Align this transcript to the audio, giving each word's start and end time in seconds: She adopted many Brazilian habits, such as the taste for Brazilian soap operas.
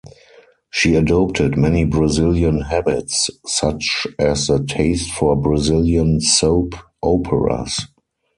She 0.71 0.95
adopted 0.95 1.55
many 1.55 1.85
Brazilian 1.85 2.61
habits, 2.61 3.29
such 3.45 4.07
as 4.17 4.47
the 4.47 4.65
taste 4.65 5.11
for 5.11 5.35
Brazilian 5.35 6.21
soap 6.21 6.73
operas. 7.03 7.85